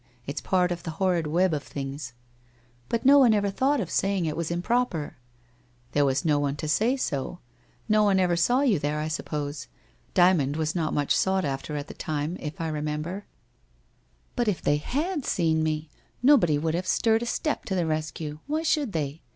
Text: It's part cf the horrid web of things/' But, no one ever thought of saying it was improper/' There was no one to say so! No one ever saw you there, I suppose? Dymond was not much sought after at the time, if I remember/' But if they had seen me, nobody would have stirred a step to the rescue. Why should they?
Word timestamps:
It's 0.25 0.41
part 0.41 0.71
cf 0.71 0.81
the 0.81 0.89
horrid 0.97 1.27
web 1.27 1.53
of 1.53 1.61
things/' 1.61 2.13
But, 2.89 3.05
no 3.05 3.19
one 3.19 3.35
ever 3.35 3.51
thought 3.51 3.79
of 3.79 3.91
saying 3.91 4.25
it 4.25 4.35
was 4.35 4.49
improper/' 4.49 5.17
There 5.91 6.05
was 6.05 6.25
no 6.25 6.39
one 6.39 6.55
to 6.55 6.67
say 6.67 6.97
so! 6.97 7.37
No 7.87 8.01
one 8.01 8.19
ever 8.19 8.35
saw 8.35 8.61
you 8.61 8.79
there, 8.79 8.99
I 8.99 9.07
suppose? 9.07 9.67
Dymond 10.15 10.55
was 10.55 10.73
not 10.73 10.95
much 10.95 11.15
sought 11.15 11.45
after 11.45 11.75
at 11.75 11.87
the 11.87 11.93
time, 11.93 12.35
if 12.39 12.59
I 12.59 12.67
remember/' 12.69 13.27
But 14.35 14.47
if 14.47 14.59
they 14.59 14.77
had 14.77 15.23
seen 15.23 15.61
me, 15.61 15.87
nobody 16.23 16.57
would 16.57 16.73
have 16.73 16.87
stirred 16.87 17.21
a 17.21 17.27
step 17.27 17.65
to 17.65 17.75
the 17.75 17.85
rescue. 17.85 18.39
Why 18.47 18.63
should 18.63 18.93
they? 18.93 19.21